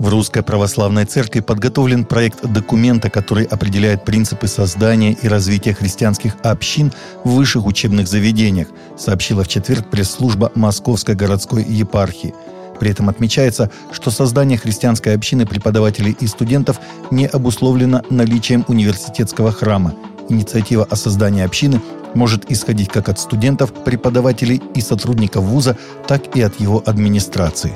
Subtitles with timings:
[0.00, 6.90] В Русской Православной Церкви подготовлен проект документа, который определяет принципы создания и развития христианских общин
[7.22, 12.34] в высших учебных заведениях, сообщила в четверг пресс-служба Московской городской епархии.
[12.80, 16.80] При этом отмечается, что создание христианской общины преподавателей и студентов
[17.10, 19.94] не обусловлено наличием университетского храма.
[20.30, 21.78] Инициатива о создании общины
[22.14, 25.76] может исходить как от студентов, преподавателей и сотрудников вуза,
[26.08, 27.74] так и от его администрации.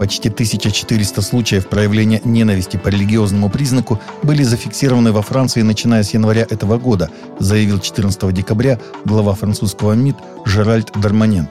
[0.00, 6.46] Почти 1400 случаев проявления ненависти по религиозному признаку были зафиксированы во Франции, начиная с января
[6.48, 11.50] этого года, заявил 14 декабря глава французского МИД Жеральд Дарманен.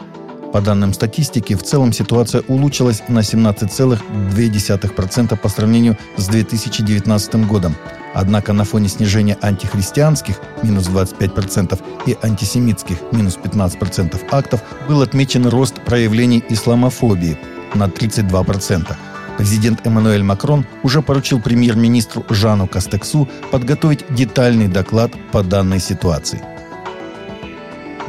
[0.52, 7.76] По данным статистики, в целом ситуация улучшилась на 17,2% по сравнению с 2019 годом.
[8.16, 15.76] Однако на фоне снижения антихристианских минус 25% и антисемитских минус 15% актов был отмечен рост
[15.86, 17.38] проявлений исламофобии
[17.76, 18.96] на 32%.
[19.38, 26.42] Президент Эммануэль Макрон уже поручил премьер-министру Жану Кастексу подготовить детальный доклад по данной ситуации.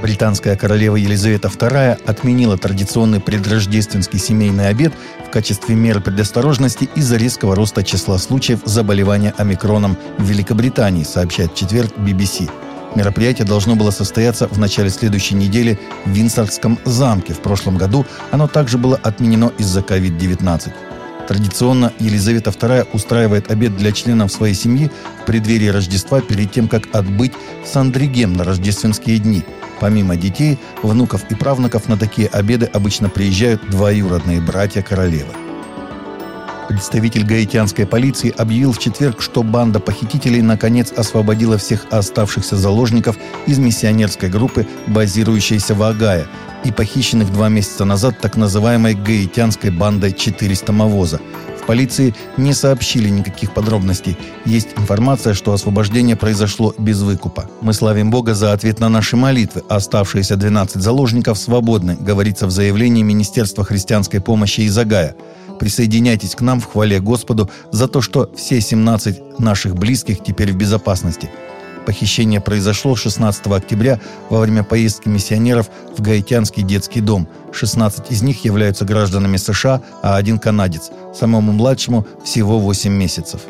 [0.03, 4.93] Британская королева Елизавета II отменила традиционный предрождественский семейный обед
[5.27, 11.93] в качестве меры предосторожности из-за резкого роста числа случаев заболевания омикроном в Великобритании, сообщает четверг
[11.97, 12.51] BBC.
[12.95, 17.35] Мероприятие должно было состояться в начале следующей недели в Винсорском замке.
[17.35, 20.73] В прошлом году оно также было отменено из-за COVID-19.
[21.29, 24.91] Традиционно Елизавета II устраивает обед для членов своей семьи
[25.23, 27.33] в преддверии Рождества перед тем, как отбыть
[27.65, 29.45] в Сандригем на рождественские дни.
[29.79, 35.33] Помимо детей, внуков и правнуков на такие обеды обычно приезжают двоюродные братья королевы.
[36.71, 43.17] Представитель гаитянской полиции объявил в четверг, что банда похитителей наконец освободила всех оставшихся заложников
[43.49, 46.29] из миссионерской группы, базирующейся в Агае,
[46.63, 51.21] и похищенных два месяца назад так называемой гаитянской бандой 400 Мавоза.
[51.61, 54.17] В полиции не сообщили никаких подробностей.
[54.45, 57.51] Есть информация, что освобождение произошло без выкупа.
[57.63, 59.65] Мы славим Бога за ответ на наши молитвы.
[59.69, 65.17] Оставшиеся 12 заложников свободны, говорится в заявлении Министерства христианской помощи из Агая
[65.61, 70.57] присоединяйтесь к нам в хвале Господу за то, что все 17 наших близких теперь в
[70.57, 71.31] безопасности.
[71.87, 74.01] Похищение произошло 16 октября
[74.31, 77.29] во время поездки миссионеров в Гаитянский детский дом.
[77.53, 80.91] 16 из них являются гражданами США, а один канадец.
[81.15, 83.43] Самому младшему всего 8 месяцев.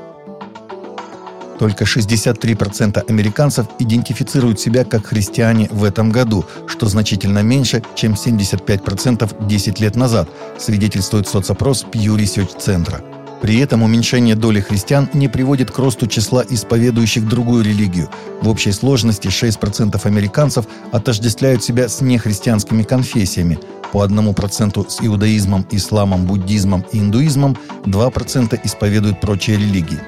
[1.61, 9.47] Только 63% американцев идентифицируют себя как христиане в этом году, что значительно меньше, чем 75%
[9.47, 13.03] 10 лет назад, свидетельствует соцопрос Pew Research центра.
[13.43, 18.09] При этом уменьшение доли христиан не приводит к росту числа исповедующих другую религию.
[18.41, 23.59] В общей сложности 6% американцев отождествляют себя с нехристианскими конфессиями,
[23.93, 29.99] по 1% с иудаизмом, исламом, буддизмом и индуизмом, 2% исповедуют прочие религии.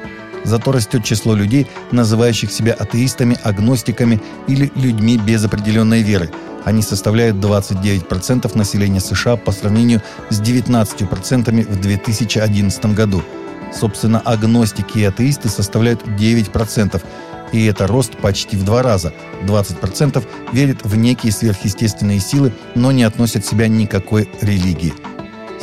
[0.45, 6.31] Зато растет число людей, называющих себя атеистами, агностиками или людьми без определенной веры.
[6.65, 13.23] Они составляют 29% населения США по сравнению с 19% в 2011 году.
[13.75, 17.03] Собственно, агностики и атеисты составляют 9%,
[17.53, 19.13] и это рост почти в два раза.
[19.45, 24.93] 20% верят в некие сверхъестественные силы, но не относят себя ни к какой религии–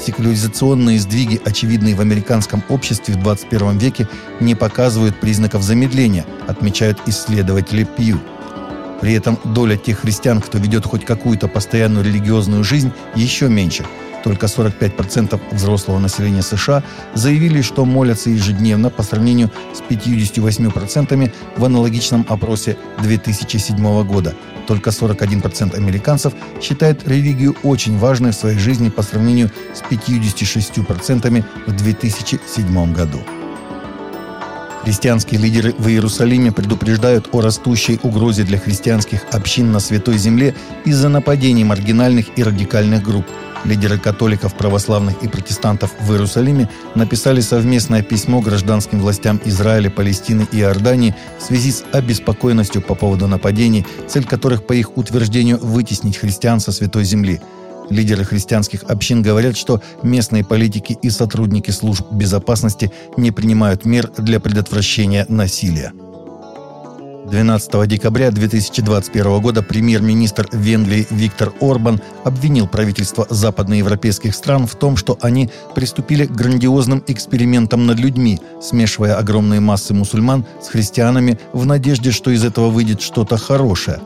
[0.04, 4.08] Секуляризационные сдвиги, очевидные в американском обществе в 21 веке,
[4.40, 8.20] не показывают признаков замедления, отмечают исследователи Пью.
[9.02, 13.86] При этом доля тех христиан, кто ведет хоть какую-то постоянную религиозную жизнь, еще меньше–
[14.24, 22.26] только 45% взрослого населения США заявили, что молятся ежедневно по сравнению с 58% в аналогичном
[22.30, 24.36] опросе 2007 года.
[24.68, 31.72] Только 41% американцев считают религию очень важной в своей жизни по сравнению с 56% в
[31.72, 33.20] 2007 году.
[34.84, 41.10] Христианские лидеры в Иерусалиме предупреждают о растущей угрозе для христианских общин на Святой Земле из-за
[41.10, 43.26] нападений маргинальных и радикальных групп–
[43.66, 50.60] Лидеры католиков, православных и протестантов в Иерусалиме написали совместное письмо гражданским властям Израиля, Палестины и
[50.60, 56.60] Иордании в связи с обеспокоенностью по поводу нападений, цель которых, по их утверждению, вытеснить христиан
[56.60, 57.42] со Святой Земли.
[57.90, 64.40] Лидеры христианских общин говорят, что местные политики и сотрудники служб безопасности не принимают мер для
[64.40, 65.92] предотвращения насилия.
[67.30, 75.18] 12 декабря 2021 года премьер-министр Венгрии Виктор Орбан обвинил правительство западноевропейских стран в том, что
[75.22, 82.12] они приступили к грандиозным экспериментам над людьми, смешивая огромные массы мусульман с христианами в надежде,
[82.12, 84.00] что из этого выйдет что-то хорошее.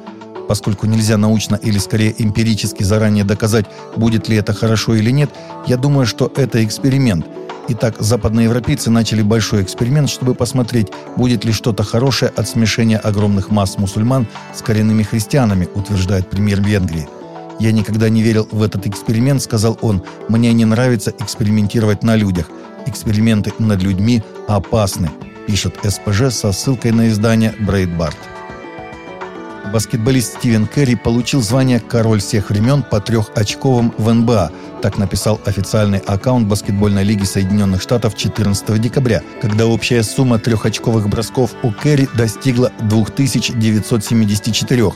[0.49, 3.65] Поскольку нельзя научно или скорее эмпирически заранее доказать,
[3.95, 5.29] будет ли это хорошо или нет,
[5.65, 7.25] я думаю, что это эксперимент–
[7.69, 13.77] Итак, западноевропейцы начали большой эксперимент, чтобы посмотреть, будет ли что-то хорошее от смешения огромных масс
[13.77, 17.07] мусульман с коренными христианами, утверждает премьер Венгрии.
[17.59, 20.03] «Я никогда не верил в этот эксперимент»,— сказал он.
[20.27, 22.49] «Мне не нравится экспериментировать на людях.
[22.85, 25.09] Эксперименты над людьми опасны»,—
[25.47, 28.17] пишет СПЖ со ссылкой на издание «Брейдбарт».
[29.73, 34.51] Баскетболист Стивен Керри получил звание «Король всех времен» по трехочковым в НБА.
[34.83, 41.55] Так написал официальный аккаунт Баскетбольной лиги Соединенных Штатов 14 декабря, когда общая сумма трехочковых бросков
[41.63, 44.91] у Керри достигла 2974.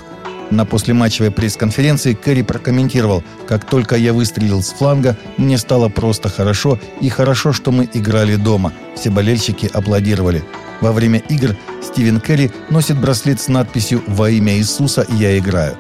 [0.52, 6.78] На послематчевой пресс-конференции Керри прокомментировал, «Как только я выстрелил с фланга, мне стало просто хорошо,
[7.02, 8.72] и хорошо, что мы играли дома.
[8.96, 10.44] Все болельщики аплодировали.
[10.82, 15.78] Во время игр Стивен Керри носит браслет с надписью «Во имя Иисуса я играю».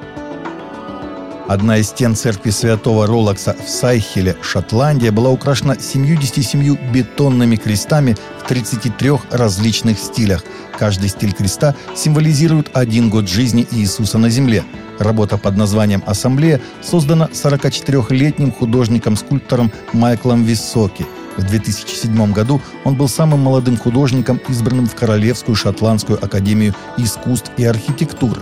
[1.47, 8.47] Одна из стен церкви святого Ролакса в Сайхеле, Шотландия, была украшена 77 бетонными крестами в
[8.47, 10.43] 33 различных стилях.
[10.77, 14.65] Каждый стиль креста символизирует один год жизни Иисуса на земле.
[14.99, 21.05] Работа под названием «Ассамблея» создана 44-летним художником-скульптором Майклом Високи–
[21.37, 27.63] в 2007 году он был самым молодым художником, избранным в Королевскую шотландскую академию искусств и
[27.63, 28.41] архитектуры.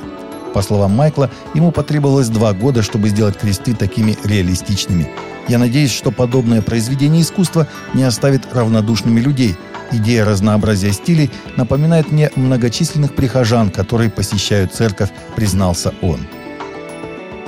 [0.54, 5.12] По словам Майкла, ему потребовалось два года, чтобы сделать кресты такими реалистичными.
[5.50, 9.58] Я надеюсь, что подобное произведение искусства не оставит равнодушными людей.
[9.92, 16.22] Идея разнообразия стилей напоминает мне многочисленных прихожан, которые посещают церковь, признался он.